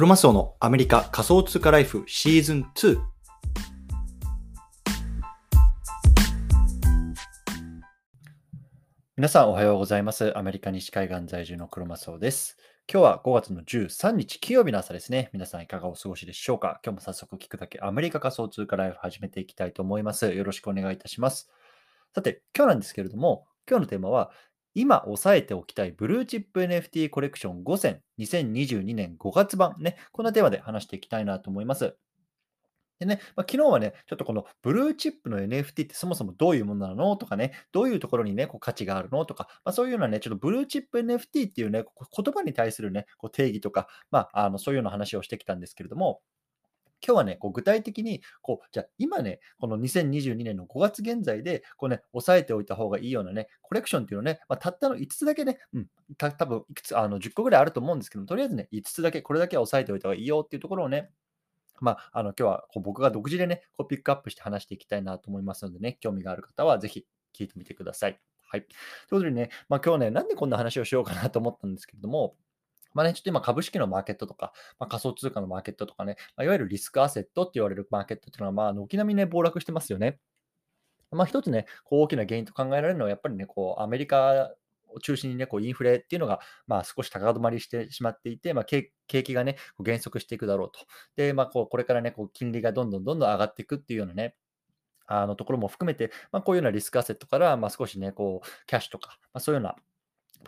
[0.00, 2.98] クロマスオのアメリカ仮想通貨ライフシーズン2。
[9.18, 10.32] 皆さんおはようございます。
[10.38, 12.56] アメリカ西海岸在住のクロマスオです。
[12.90, 15.28] 今日は5月の13日金曜日の朝ですね。
[15.34, 16.80] 皆さんいかがお過ごしでしょうか？
[16.82, 20.32] 今日も早速聞くだけアメリカ仮想通貨ライフ始めていきたいと思います。
[20.32, 21.50] よろしくお願いいたします。
[22.14, 24.30] さて、今日なんですけれども、今日のテーマは、
[24.74, 31.96] 今押さえておきたいブルーチップ NFT コレクション5選2022年5月版ね、こんなテーマで話していきたいなと思います。
[33.00, 46.20] でね、まあ、昨日はね、ちょっとこのブルーチップの NFT ってそもそもどういうものなのとかね、どういうところにね、こう価値があるのとか、まあ、そういうようなね、ちょっとブルーチップ NFT っていうね、こう言葉に対するね、こう定義とか、まあ、あのそういうような話をしてきたんですけれども、
[47.06, 55.86] 今日はね、こう具体的に、こう、じゃ今ね、この2022年の5月現在で、こうね、押さえておいた方がいいようなね、コレクションっていうのね、まあ、たったの5つだけね、うん、
[56.16, 61.10] た多分いくつ、あの、10個ぐらいあると思うんですけど、とりあえずね、5つだけ、これだけは押さえておいた方がいいよっていうところをね、
[61.80, 68.20] まあ、あの、今日はこう僕が独自でね、こうピックアップして話していきたいなと思いますのでね、興味がある方はぜひ聞いてみてください。
[68.42, 68.62] はい。
[68.62, 68.70] という
[69.10, 72.36] ことでね、まあ今日ね、なんでこんな話をしようかなと思ったんですけれども、
[72.94, 80.18] まあね、ちょっと今株式のマーケットとか、まあ、仮想通貨のマーケットとかね、まあ、いわゆるリスクアセットって言われるマーケットっていうのは、まあ、軒並みね、暴落してますよね。
[81.12, 84.52] まあ一つね、こう大きな原因と考えられるのは、やっぱりね、こうアメリカ
[84.88, 90.80] を中心にね、こうインフレっていうのが、まあ、少し高止まりしてしまっていて、まあ、景気がね、こう減速していくだろうと。
[91.16, 94.36] で、まあ、こうこれからね、こう金利がどんどんどんどん上がっていくっていうようなね、
[95.06, 99.76] あのところも含めて、まあ、こういうようなリスクアセットから、まあ、少しね、こうキャッシュとか、まあ、そういうような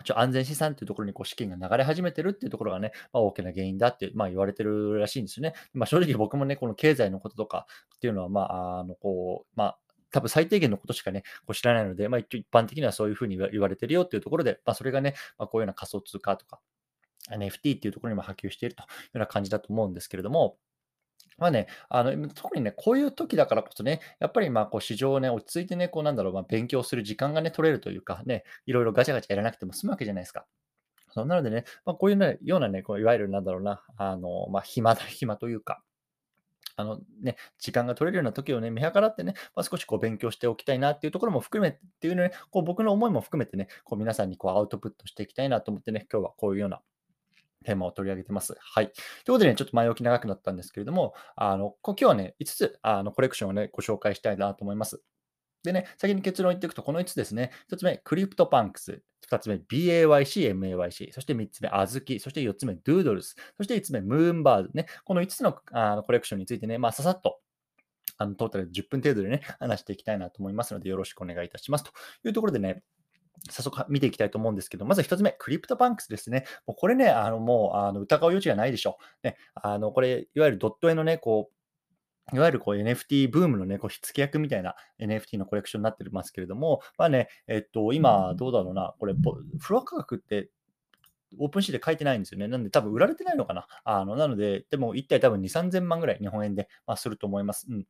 [0.04, 5.54] ちょ安全資産っていうところにこう資金が流れ始めてるっていうところがね、まあ、大きな原因だって、まあ、言われてるらしいんですよね。
[5.74, 9.78] まあ、正直僕もね、この経済のこととかっていうのは、まあ、あのこう、まあ、
[10.10, 16.60] 多分最低限のことしかね、こう知らないので、まあ、一般的にはそういうふうに言われてるよっていうところで、まあ、それがね、まあ、こういうような仮想通貨とか、
[17.30, 20.56] NFT っていうところにも波及しているというような感じだと思うんですけれども、
[21.38, 30.46] まあね、あの特にね、こういう時だからこそね、やっぱりまあこう市場をね、落ち着いてね、こうなんだろう、まあ、勉強する時間がね、取れるというかね、いろいろガチャガチャやらなくても済むわけじゃないですか。
[31.10, 35.82] そうなのでね、まあ、こういう、ね、ようなね、こういわゆるなんだろうな、あのまあ、暇だ、暇というか、
[36.76, 46.80] あのね、時間が取れるような時をね、見計らってね、まあ、少しこう勉強しておきたいなっていうところも含めてっていうね、こう僕の思いも含めてね、こう皆さんにこうアウトプットしていきたいなと思ってね、今日はこういうような
[47.62, 48.56] テーマを取り上げてます。
[48.58, 48.86] はい。
[48.86, 55.02] ということでね、ちょっと前置き長くなったんですけれども、あの今日はね、5つあのコレクションをね、ご紹介したいなと思います。
[55.62, 57.52] でね、先に結論言っていくと、この5つですね。
[57.70, 59.02] 1つ目、 CryptoPunks。
[59.30, 61.12] 2つ目、BAYC、MAYC。
[61.12, 62.18] そして3つ目、 Azuki。
[62.18, 63.36] そして4つ目、 Doodles。
[63.56, 64.70] そして5つ目、 Moonbird。
[64.74, 67.38] ね、この5つのあのコレクションについてね、まあ、ささっと
[68.18, 71.84] あのトータル10分程度でね、話していきたいなと思いますので、よろしくお願いいたします。
[71.84, 71.92] と
[72.24, 72.82] いうところでね、
[73.50, 76.44] 早速見ていきたいと思うんですけど、まず1つ目、 CryptoPunks ですね。
[76.66, 79.26] もうこれね、あのもうあの疑う余地がないでしょう。
[79.26, 89.14] ね、あのこれ、いわゆるドット絵のね、こう、いわゆるこう NFT ブームのね、こう火付け役みたいな NFT のコレクションになってますけれども、まあね、えっと、今、どうだろうな、これ、
[89.58, 90.48] フロア価格って、
[91.38, 92.48] OpenSea で書いてないんですよね。
[92.48, 93.66] なんで多分売られてないのかな。
[93.84, 97.66] あのなので、でも1体多分2、3000万ぐらい日本円で、まあ、すると思います。
[97.70, 97.86] うん。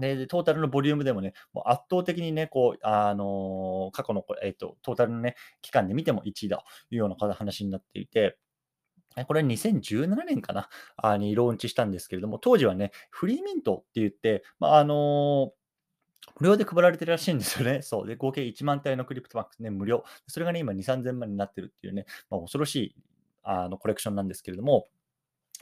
[0.00, 6.64] で、トータルのボリュームでもね、もう圧倒的にね、こう、あの過去の、えっと、トータルのね、期間で見ても1位だと
[6.94, 8.38] いうような話になっていて、
[9.26, 15.52] これは2017年かなあにローンチしたんですけれども、当時はね、フリーミントって言って、まあ、あの
[16.40, 17.82] 無料で配られてるらしいんですよね。
[17.82, 18.06] そう。
[18.06, 20.04] で、合計1万体のクリプトマックスね、無料。
[20.26, 22.96] それがね、今2、3000万になってるっていうね、まあ、恐ろしい
[23.42, 24.88] あのコレクションなんですけれども、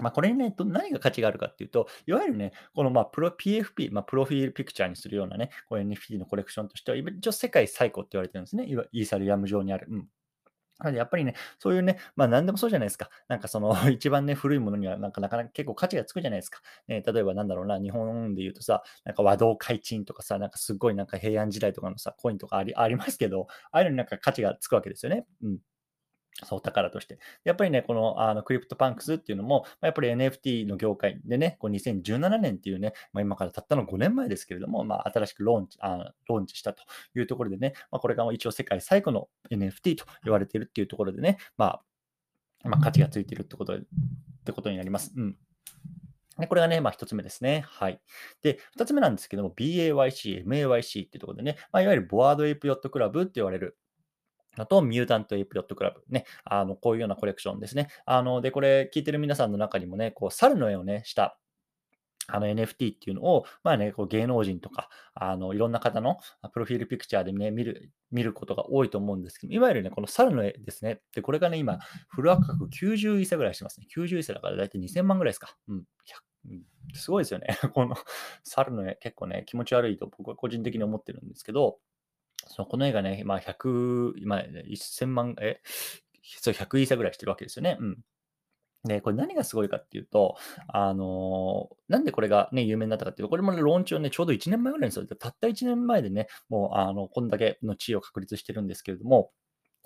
[0.00, 8.66] まあ、これにね、何が価値があるかっていうと、いわゆるね、このまあプロ PFP、まあ、プロフィールピクチャーにするようなね、こう NFT のコレクションとしては、一応世界最高って言われてるんですね。
[8.92, 9.86] イーサリアム上にある。
[9.90, 10.08] うん。
[10.80, 13.10] なのでやっぱりね、そういうね、まあ何でもそうじゃないですか。
[13.28, 16.60] なんかその 一番ね、古いものにはなんかなかなか結構価値がつくじゃないですか。
[16.88, 25.26] ね、例えばなんだろうな、日本で言うとさ、なんか和道開鎮とかさ、なんかすごいなんか平安時代とかのさ、コインとかありありますけど、ああいうのになんか価値がつくわけですよね。
[25.42, 25.58] うん。
[26.44, 27.18] そう、宝として。
[27.44, 36.82] やっぱりね、このあの CryptoPunks っていうのも、まあやっぱり NFT の業界でね、こう2017年っていうね、まあ、今からたったの5年前ですけれども、まあ、新しくローンチあローンチしたと
[37.14, 43.80] いうところでね、まあ、これが一応世界最古の NFT と言われているっていうところでね、まあ、まあ、価値がついているってことっ
[44.44, 45.12] てことになります。
[45.16, 45.36] うん。
[46.38, 47.64] でこれがね、まあ、1つ目ですね。
[47.66, 48.00] はい。
[48.42, 53.76] で、2つ目なんですけども、BAYC、MAYC っていうところでね、まあ、いわゆる Bored Ape Yacht Club って言われる
[54.60, 56.02] あと、ミュータント・エイプ・ヨット・クラブ。
[56.08, 56.24] ね。
[56.44, 57.88] あの、こういうようなコレクションですね。
[58.06, 61.38] あの、で、これ、聞いてる皆さんの中にもね、こう、猿の絵をね、した、
[62.32, 66.18] あの NFT っていうのを、まあね、こう芸能人とか、あのいろんな方の
[66.52, 71.00] プロフィールピクチャーでね、見る見ることが多いと思うんですけど、いわゆるね、この猿の絵ですね。
[71.14, 71.78] で、これがね、今、
[72.08, 73.86] フル価格90イーサぐらいしてますね。
[73.94, 75.56] 90イーサだから大体2000万ぐらいですか。
[75.68, 75.82] うん、
[76.94, 77.48] すごいですよね。
[77.74, 77.96] この
[78.44, 81.78] 猿の絵、結構ね、気持ち悪いと僕は個人的に思ってるんですけど、
[82.46, 85.60] そのこの絵がね、まあ100、今、1000万、え？
[86.22, 87.76] そう、100イーサぐらいしてるわけですよね。
[87.80, 87.98] うん。
[88.84, 90.36] で、これ何がすごいかっていうと、
[90.68, 99.32] あのーなんでこれがね、有名になったかっていうと、これもね、ローンチをね、ちょうど1年前ぐらいにされて、たった1年前でね、もう、あの、こんだけの地位を確立してるんですけれども、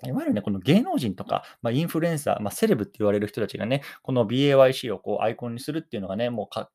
[0.05, 6.69] いわゆるね、この芸能人とか、まあ、インフルエンサー、まあ、セレブって言われる人たちがね、この BAYC をこうアイコンにするっていうのがね、もうか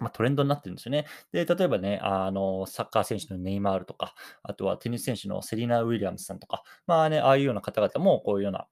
[0.00, 1.06] まあ、トレンドになってるんですよね。
[1.32, 8.66] で、例えばね、あの、サッカー選手のネイマールとか、あとはテニス選手のセリナ・ウィリアムズさんとか、まあね、ああいうような方々もこういうような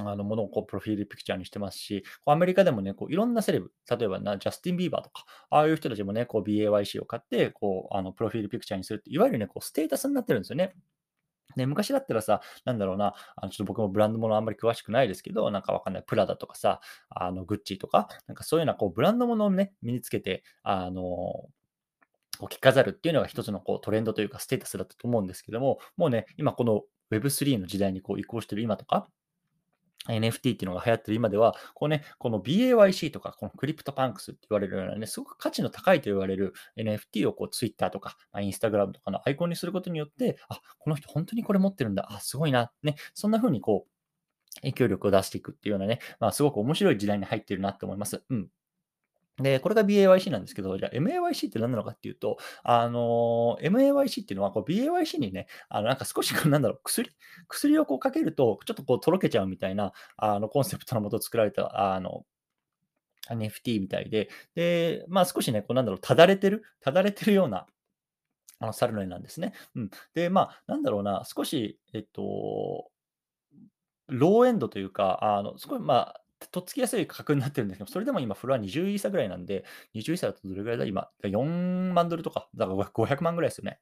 [0.00, 10.74] あのものをこうプロフィールピクチャーにしてますし、アメリカでもね、こういろんなセレブ、例えばなジャスティン・ビーバーとか、ああいう人たちもね、こう BAYC を買って、こうあのプロフィールピクチャーにするって、いわゆるね、こうステータスになってるんですよね。
[11.56, 16.80] で、昔だったらさ、なんだろうな、あのちょっと僕もブランドものあんまり詳しくないですけど、なんかわかんない、プラダとかさ、
[17.10, 21.48] あのグッチとか、なんかそういうようなこうブランドものをね、身につけて、あの
[22.40, 29.08] 着飾るっていうのが一つのこうトレンドというかステータスだったと思うんですけども、もうね、今この Web3 の時代にこう移行してる今とか、
[30.08, 43.92] NFT っていうのが流行ってる今では、こうね、この BAYC とか、この CryptoPunks って言われるようなね、すごく価値の高いと言われる NFT をこう Twitter とか、まあ、Instagram とかのアイコンにすることによって、あ、この人本当にこれ持ってるんだ、あ、すごいな、ね、そんな風にこう、
[44.60, 48.22] 影響力を出していくっていうようなね、まあ、すごく面白い時代に入ってるなって思います。
[48.28, 48.48] うん。
[49.38, 57.10] で、これが BAYC なんですけど、じゃあ MAYC って何なのかっていうと、あの、MAYC っていうのはこう BAYC にね、あのなんか少し なんだろう、薬
[57.48, 62.24] 薬をこうかけると、ちょっとこうとろけちゃうみたいな、あのコンセプトのもと作られた、あの、
[63.30, 67.66] NFT みたいで、で、まあ少しね、こうなんだろう、ただれてる、ただれてるような、
[68.60, 69.54] あの猿の絵なんですね。
[69.74, 69.90] うん。
[70.14, 72.90] で、まあ、なんだろうな、少し、えっと、
[74.08, 80.84] ローエンドというか、あの、すごい、まあ、とっつきやすい価格になってるんですけど、それでも今フロア20イーサぐらいなんで、20イーサだとどれぐらいだ？
[80.84, 83.78] 今、4万ドルとか、だから500万ぐらいですよね。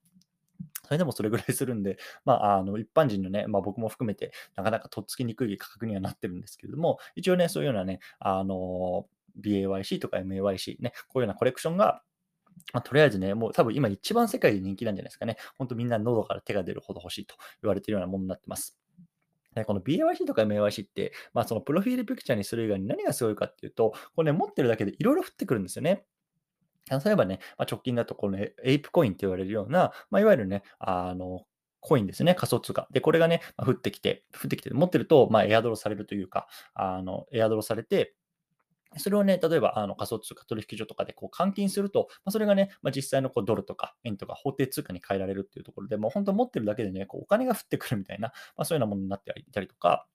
[0.85, 9.07] それでもそれぐらいするんで、まあ、あの一般人のね、まあ、僕も含めて、なかなかとっつきにくい価格にはなってるんですけれども、一応ね、そういうようなね、あの
[9.41, 12.03] BAYC とか MAYC、ね、こういうようなコレクションが、
[12.73, 15.37] まあ、とりあえずね、もう多分今一番世界で人気なんじゃないですかね。
[15.57, 18.80] 本当みんな喉から手が出るほど欲しいと言われているようなものになってます。
[19.67, 26.05] この BYC とか MYC って、まあ、そのプロフィールピクチャーにする以外に何がすごいかっていうと、これね、持ってるだけでいろいろ降ってくるんですよね。
[26.91, 31.43] 例えばね、まあ、直近だとこのエイプコインって言われるような、まあ、いわゆるね、あの、
[31.81, 32.89] コインですね、仮想通貨。
[32.91, 38.15] で、これがね、まあ、降ってきて、降ってきて、持ってると、まあ、エアドロされるというか、あの、エアドロされて、
[38.97, 50.07] それをね、例えばあの仮想通貨取引所とかでこう換金すると、まあ、それがね、まあ、実際のこうドルとか円とか法定通貨に変えられるっていうところで、もう本当持ってるだけでね、こうお金が降ってくるみたいな、まあ、そういうようなものになっていたりとか、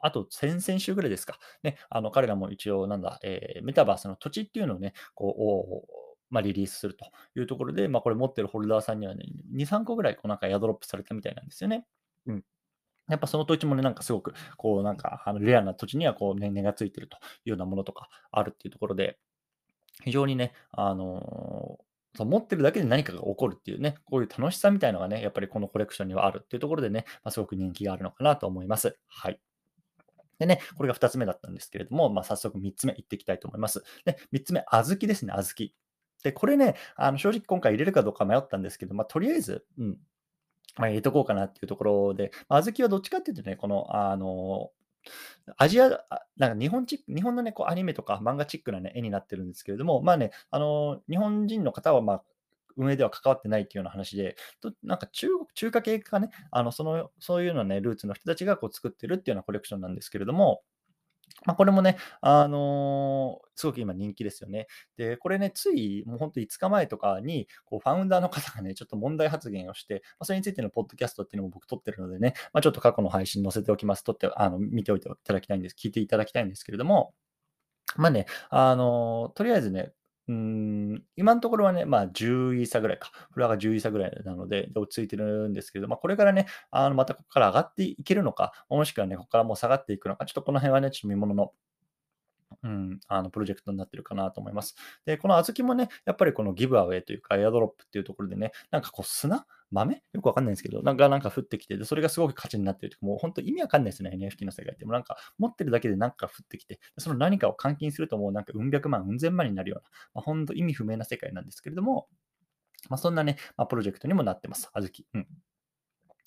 [0.00, 1.38] あと、先々週ぐらいですか。
[1.62, 5.92] ね、あの彼らも一応、なんだ、えー、メタバースの土地っていうのをね、こう、
[6.30, 7.06] まあ、リリースすると
[7.38, 11.86] いうところで、まあ、これ持ってるホルダーさんにはね、2、3個ぐらいこうなんかエアドロップされたみたいなんですよね。
[12.26, 12.44] うん。
[13.08, 19.18] やっぱその土地もね、なんかすごく、こうなんか、あのレアな土地にはこう、ね、値がついてるというようなものとかあるっていうところで、
[20.04, 28.96] 非常にね、あのー、持ってるだけで何かが起こるっていうね、こういう楽しさみたいのがね、やっぱりこのコレクションにはあるっていうところでね、まあ、すごく人気があるのかなと思います。
[29.06, 29.40] はい。
[30.38, 33.82] でね、これが2つ目だったんですけれども、まあ、早速3つ目いっていきたいと思います。
[34.04, 35.72] で、3つ目、小豆ですね、小豆。
[36.22, 39.98] で、これね、あの正直今回入れるかどうか迷ったんですけど、まあ、とりあえず、うん、
[40.76, 44.70] まあ、入れとこうかなっていうところで、小豆はどっちかっていうとね、この、あの、
[45.56, 45.88] アジア、
[46.36, 52.22] なんか日本チ日本のね、こうアニメとか漫画チックな、ね、絵になってるんですけれども、まあね、あの日本人の方は、まあ、
[52.76, 60.62] 運営では関わってないっていうような話で、となんか中国、中華系かね、あのそのそういうようなね、ルーツの人たちがこう作ってるっていうようなコレクションなんですけれども、
[61.46, 64.66] まあ、これもね、あのーすごく今人気ですよね。
[64.96, 74.02] で、これね、ついもう本当5日前とかに、こうファウンダーの方がね、ちょっと問題発言をして、まあ、それについてのポッドキャストっていうのも僕撮ってるのでね、まあ、ちょっと過去の配信載せておきます。
[74.02, 75.76] 撮って、あの、見ておいていただきたいんです。
[75.78, 77.14] 聞いていただきたいんですけれども、
[77.96, 79.92] まあね、あのーとりあえずね、
[80.26, 83.10] うん、今のところはね、まあ、10位差ぐらいか。
[83.32, 91.52] フロアが10位差ぐらいなので、落ち着いてるんですけど、まあ、これからね、あのまたここから上がっていけるのか、もしくはね、ここからもう下がっていくのか、ちょっとこの辺はね、ちょっと見物の
[92.62, 94.74] うん、あのプロジェクトになってるかなと思います。
[95.04, 100.02] で、この小豆もね、やっぱりこのギブアウェイというか、エアドロップっていうところでね、なんかこう砂豆？
[100.12, 104.84] よくわかんないんですけど、なんかなんか降ってきて、でそれがすごく価値になってるとか、もう本当意味わかんないですね、NFT の世界って。
[104.84, 112.08] もうなんか持ってるだけでなんか降ってきて、その何かを換金するともうなんかうん百万、うん千万になるような、まあ、本当意味不明な世界なんですけれども、
[112.88, 115.06] まあ、そんなね、まあ、プロジェクトにもなってます、あずき。
[115.14, 115.26] うん。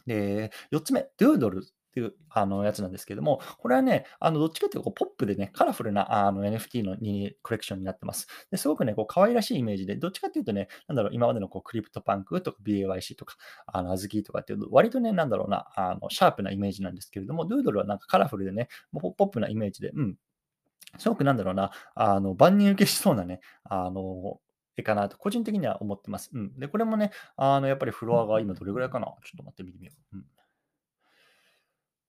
[0.06, 1.64] で、4つ目、ドゥードル
[1.98, 8.28] ていうあのやつなんですけれども、これはね、あのどっちかというとこうポップでね、カラフルなあの NFT のにコレクションになってます。
[8.52, 13.36] ですごくね、こう可愛らしいイメージで、どっちかというとね、なんだろう、今までのこう CryptoPunk とか BAYC とか、
[13.66, 20.16] あの Azuki とかっていうと、割とね、なんだろうな、あのシャープなイメージなんですけれども、 Doodle はなんかカラフルでね、ポップなイメージで、うん、
[21.00, 24.40] すごくなんだろうな、あの万人受けしそうなね、あの
[24.76, 26.30] 絵かなと、個人的には思ってます。
[26.34, 26.60] うん。
[26.60, 29.08] で、これもね、あのやっぱりフロアが今どれぐらいかな？
[29.08, 30.18] ちょっと待ってみてみよう。
[30.18, 30.26] うん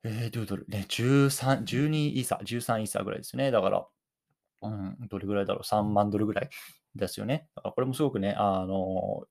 [0.04, 0.66] えー、ドゥードル。
[0.68, 3.50] ね、13、12イーサ、13イーサぐらいですね。
[3.50, 3.86] だから、
[4.62, 6.50] うん、どれぐらいだろう、3万ドルぐらい
[6.94, 7.48] ですよね。
[7.56, 9.24] だからこれもすごくね、あの、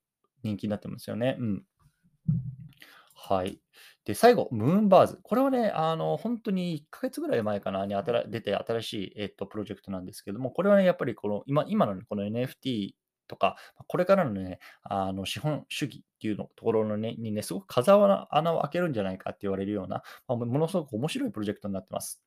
[0.44, 1.38] 人気になってますよね。
[1.40, 1.64] うん。
[3.14, 3.60] はい。
[4.06, 5.20] で、最後、ムーンバーズ。
[5.22, 7.96] これはね、あの、本当に1ヶ月ぐらい前かなに
[8.30, 12.92] 出て新しい、えっと、プロジェクトなんですけども、これはね、やっぱりこの今今の、この NFT
[13.28, 13.58] とか、
[13.88, 22.22] これからのね、あの資本主義っていうのところの、ね、にね、すごく風穴を開けるんじゃないかって言われるような、まあ、ものすごく面白いプロジェクトになってます。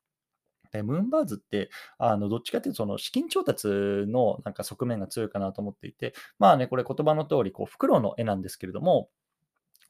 [0.71, 9.09] でムーンバーズって、あのどっちかというと、その資金調達のなんか側面が強いかなと思っていて、まあね、これ言葉の通り、こう、袋の絵なんですけれども、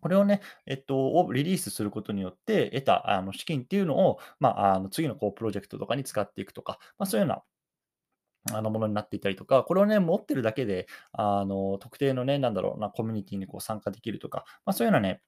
[0.02, 7.44] これをね、えっと、をリリースすることによって得たあの資金っていうのを、まあ、あの次のこうプロジェクトとかに使っていくとか、まあ、そういうような
[8.52, 15.22] あのものになっていたりとか、これをね、持ってるだけで、あの特定のね、なんだろうな、コミュニティにこう参加できるとか、まあ、そういうようなね、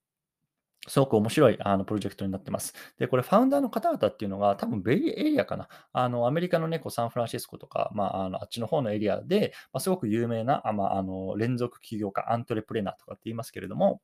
[0.88, 2.74] すごく面白いあのプロジェクトになってます。
[3.00, 5.70] で、これ、ファウンダーの方々っていうのが、多分ベイエリアかな。
[5.93, 14.01] あのアメリカの、ね、こうサンフランシスコとか、まあ、あのあっちの方のエリアで、まあ、すごく有名な、あまあ、あの連続起業家、アントレプレナーとかって言いますけれども、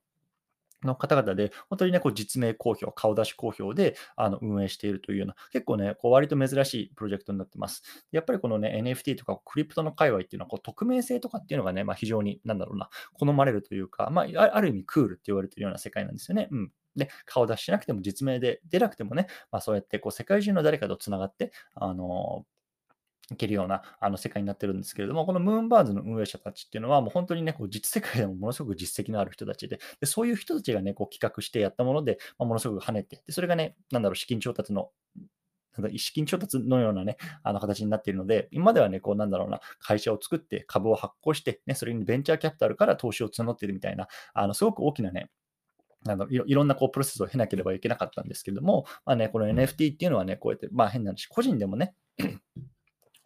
[0.83, 7.83] の方々で、本当にね、こう実名公表、顔出し公表であの運営しているというような、結構ね、こう割と珍しいプロジェクトになってます。
[8.11, 16.47] やっぱりこのね、NFT とかクリプトの界隈っていうのは、こう匿名性とかっていうのがね、まあ、非常に、なんだろうな、好まれるというか、まあ、ある意味クールって言われてるような世界なんですよね。
[16.51, 16.71] うん。
[16.95, 22.45] で、顔出ししなくても実名で出なくてもね、まあ、そうやってこう世界中の誰かとつながって、あの
[23.31, 34.89] いけるようなあの世界になってるんですけれども、このムーンバーズの運営者たちっていうのは、もう本当にね、こう実世界でもものすごく実績のある人たちで、でそういう人たちがね、こう企画してやったもので、まあ、ものすごく跳ねて、でそれがね、なんだろう、資金調達の
[35.77, 45.29] なん資金調達のようなね、あの形になっているので、今ではね、こうなんだろうな、会社を作って株を発行して、ね、それにベンチャーキャピタルから投資を募っているみたいな、あのすごく大きなね、
[46.07, 51.93] あのいろんなこうプロセスを経なければいけなかったんですけれども、まあね、この NFT っていうのはね、こうやって、まあ変な話、個人でもね、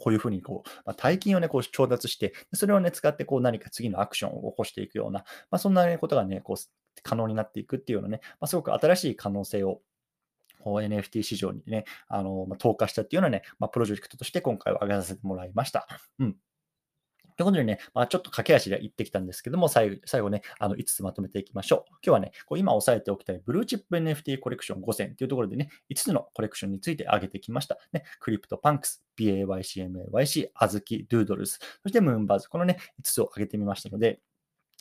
[0.04, 9.80] こういうふうにこう、まあ、大金をね、こう調達して、それをね、使ってこう何か次のアクションを起こしていくような、まあ、そんな、ことがね、こう可能になっていくっていうようなね、まあ、すごく新しい可能性を
[10.66, 15.88] NFT 市場にね、あのま、投下したっていうようなね、まあ、プロジェクトとして今回は挙げさせてもらいました。
[16.20, 16.36] うん。
[17.38, 21.90] ということでね、まあ、ちょっと駆け足で言ってきたんですけども、最後最後ね、あの5つまとめていきましょう。
[21.90, 27.78] 今日はね、こう今押さえておきたいブルーチップ NFT コレクション5選というところでね、5つのコレクションについて挙げてきました。
[27.92, 34.20] ね、 CryptoPunks、 BAYC MAYC、 Azuki、 Doodles、そして Moonbirds、このね、5つを挙げてみましたので、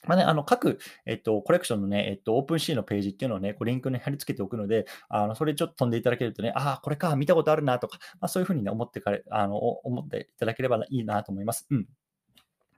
[0.06, 11.66] まあね、あの各、えっと、コレクションのね、えっと、オープンシーのページっていうのをね、こうリンクに貼り付けておくので、あのそれちょっと飛んでいただけるとね、ああ、これか、見たことあるなとか、まあ、そういうふうにね、思ってかれ、あの、思っていただければいいなと思います。
[11.70, 11.86] うん。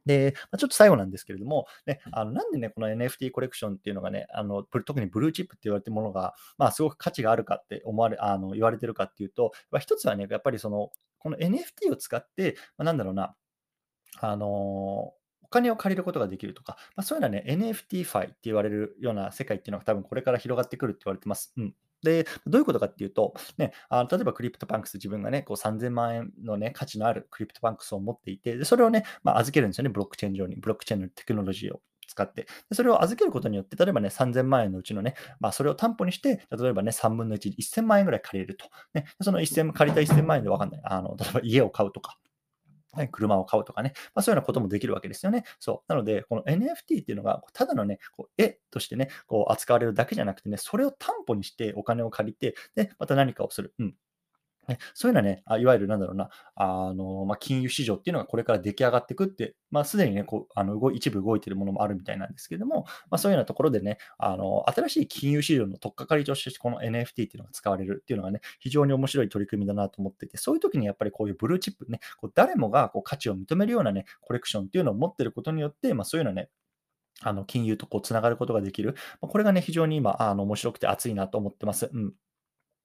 [0.06, 13.34] で、まあ、ちょっと最後なんですけれども、ね、あのなんでね、この NFT コレクションっていうのがね、あの特にブルーチップって言われてるものが、まあ、すごく価値があるかって思われあの言われてるかっていうと、まあ、一つはね、やっぱりその、この NFT を使って、まあ、なんだろうな、
[14.20, 15.14] あのお
[15.50, 21.52] 金を借りることができるとか、まあ、そういうのはね、NFT ファイって言われるような世界っていうのが多分これから広がってくるって言われてます。
[21.56, 21.74] うん。
[22.04, 31.80] で、どういうことかっていうと、ね、あの例えば CryptoPunks、自分がね、こう3000万円のね、価値のある CryptoPunks を持っていて、でそれをね、まあ、預けるんですよね、ブロックチェーン上に、ブロックチェーンのテクノロジーを。
[32.06, 38.66] 使ってで、それを預けることによって、例えばね、3000万円のうちのね、まあ、それを担保にして、例えばね、3分の1、1000万円ぐらい借りると。
[38.94, 40.80] ね、その1000借りた1000万円で分かんない。
[40.84, 42.18] あの例えば家を買うとか、
[43.02, 45.44] ね、車を買うとかね、まあ、そういうようなこともできるわけですよね。
[45.60, 45.92] そう。
[45.92, 53.74] なので、この NFT っていうのが、ただのね、こう絵としてね、こう扱われるだけじゃなくてね、それを担保にしてお金を借りて、で、また何かをする。
[53.78, 53.94] うん。
[54.68, 76.48] ね、そういうのはね、あいわゆるなんだろうな、あのまあ、金融市場っていうのがこれから出来上がっていくって、まあ、すでにね、こうあの動一部動いてるものもあるみたいなんですけども、まあ、そういうようなところでね、あの新しい金融市場の取っかかりとして、この NFT っていうのが使われるっていうのがね、非常に面白い取り組みだなと思っていて、そういう時にやっぱりこういうブルーチップね、こう誰もがこう価値を認めるようなね、コレクションっていうのを持ってることによって、まあ、そういうのはね、
[77.22, 78.94] あの、金融とこう繋がることができる。
[79.20, 81.90] ま、これがね、非常に今、あの、面白くて熱いなと思ってます。
[81.92, 82.14] うん。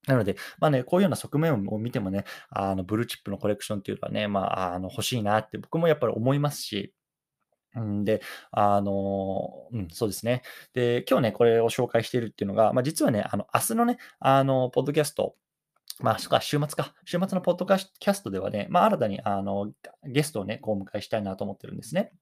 [0.09, 6.93] なので、まあ、ね、こういうような側面を見てもね、あの、ブルーチップのコレクションっていうのはね、まあ、あの、欲しいなって僕もやっぱり思いますし、
[7.79, 10.41] ん、で、あの、うん、そうですね。
[10.73, 15.35] で、今日ね、これを紹介しているっていうのが、ま、実はね、あの、明日のね、あの、ポッドキャスト
[15.99, 16.93] まあ、そか、週末か。
[17.05, 19.71] 週末のポッドキャストではね、まあ、新たにあの
[20.05, 22.13] ゲストをね、こうお迎えしたいなと思ってるんですね。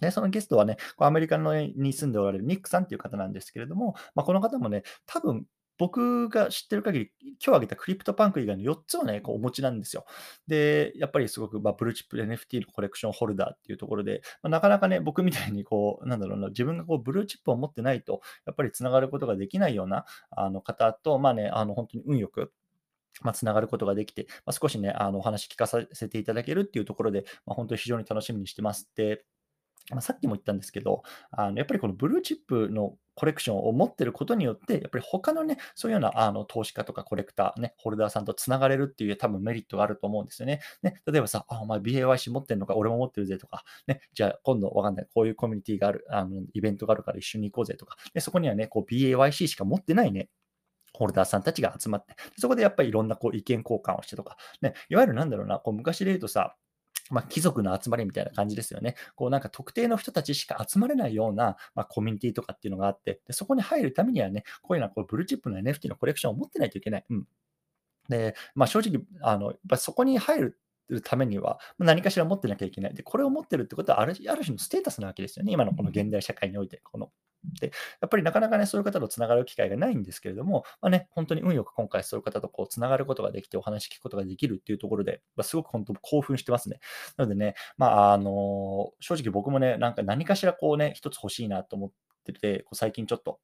[0.00, 5.46] で、そのゲストはね、アメリカのに住んでおられるニックさんっていう方なんですけれども、まあ、この方もね、多分
[5.82, 10.04] 僕が知ってる限り、今日挙げた CryptoPunk 以外の4つをね、こうお持ちなんですよ。
[10.46, 22.52] で、やっぱりすごく、まあ、 blue chip NFT のコレクションホルダーっていうところで、まあ、なかなかね、僕みたいにこう、なんだろうな、自分がこう blue chip を持ってないと、やっぱりつながることができないようなあの方と、まあね、あの本当に運よく、
[23.22, 28.88] まあ、つながることができて、まあ、少しね、あのお話聞かさせていただけるっていうところで、まあ、本当に非常に楽しみにしてます。
[28.94, 29.24] で、
[29.92, 40.60] まあ、さっきも言ったんですけど、あのやっぱりこのブルーチップのコレクションを持ってることによって、やっぱり他のね、そういうようなあの投資家とかコレクター、ね、ホルダーさんとつながれるっていう多分メリットがあると思うんですよね。
[40.82, 50.28] ね例えばさ、あ、お前 BAYC 持ってるのか、俺も持ってるぜとか、ね、じゃあ今度わかんない、こういうコミュニティがある、あのイベントがあるから一緒に行こうぜとか、でそこにはね、こう BAYC しか持ってないね、
[50.94, 56.56] ホルダーさんたちが集まって、そこでやっぱりいろんなこう意見交換をしてとか、ね、いわゆるなんだろうな、こう昔で言うとさ、
[57.12, 58.96] まあ、貴族の集まりみたいな感じですよね。
[59.14, 67.04] こうなんか特定の人たちしか集まれないような、まあ、コミュニティとかっていうのがあって、でそこに入るためにはね、こういうのはこうブルーチップの NFT のコレクションを持ってないといけない。
[67.10, 67.26] うん、
[68.08, 70.54] で、まあ、正直、あのやっぱそこに入
[70.88, 72.94] るためには、何かしら持ってなきゃいけない。
[72.94, 75.52] で、これを持ってるってことはある、ある種のステータスなわけですよね。
[75.52, 76.80] 今のこの現代社会において。
[76.82, 77.10] この
[77.60, 86.80] で、やっぱりなかなかね、そういう方とつながる機会がないんですけれども、まあね、本当に運よく今回そういう方とこうつながることができて、お話聞くことができるっていうところで、まあ、すごく本当興奮してますね。
[87.16, 91.90] なのでね、まあ、あの正直僕もね、なんか何かしらこうね、一つ欲しいなと思っ
[92.24, 93.40] てて、こう最近ちょっと、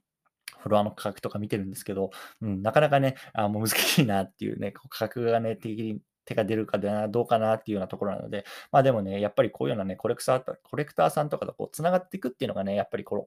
[0.59, 2.11] フロアの価格とか見てるんですけど、
[2.41, 13.27] うん、なかなかね、あもう難しいなっていうね、価格がね、的に手が出るかな、どうかなっていうようなところなので、まあでもね、やっぱりこういうようなね、コレクターコレクターさんとかとこう繋がっていくっていうのがね、やっぱりこの、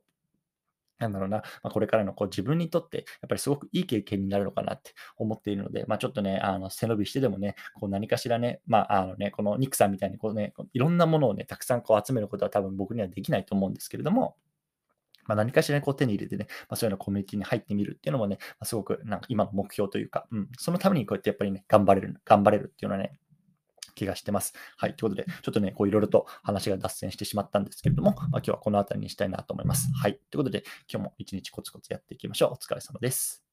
[1.02, 14.36] なんだろうな、まあ、これからのこう自分にとって、やっぱりすごくいい経験になるのかなって思っているので、まあ、ちょっとね、あの背伸びしてでもね、こう何かしらね、まあ、あのね、このニックさんみたいにこうね、いろんなものをね、たくさんこう集めることは多分僕にはできないと思うんですけれども、
[15.26, 23.14] まあ、何かしらねこう手に入れてね、まあ、そういうようなコミュニティに入ってみるっていうのもね、まあ、すごくなんか今の目標というか、うん、そのためにこうやってやっぱりね、頑張れる、頑張れるっていうのはね、
[23.96, 24.54] 気がしてます。
[24.78, 24.96] はい。
[24.96, 29.90] ということで、ちょっとね、こういろいろと話が脱線してしまったんですけれども、まあ、今日はこの辺りにしたいなと思います。
[29.94, 30.20] はい。
[30.30, 32.54] ということで、今日も一日コツコツやっていきましょう。
[32.54, 33.51] お疲れ様です。